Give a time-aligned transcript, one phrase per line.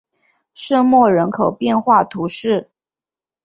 [0.55, 2.71] 圣莫人口变化图示